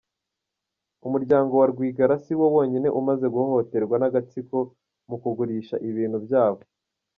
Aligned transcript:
Umurwango 1.05 1.53
wa 1.61 1.67
Rwigara 1.71 2.13
siwo 2.23 2.45
wonyine 2.55 2.87
umaze 2.99 3.25
guhohoterwa 3.33 3.95
n’agatsiko 3.99 4.57
mu 5.09 5.15
kugurisha 5.21 5.75
ibintu 5.89 6.17
byabo. 6.25 6.61